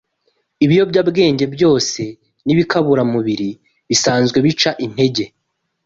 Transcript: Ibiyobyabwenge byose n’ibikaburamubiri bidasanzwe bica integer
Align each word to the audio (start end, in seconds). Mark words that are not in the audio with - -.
Ibiyobyabwenge 0.63 1.45
byose 1.55 2.01
n’ibikaburamubiri 2.45 3.49
bidasanzwe 3.89 4.37
bica 4.45 4.71
integer 4.85 5.29